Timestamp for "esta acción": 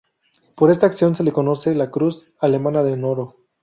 0.71-1.13